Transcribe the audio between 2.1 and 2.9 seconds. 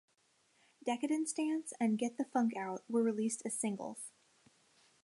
the Funk Out"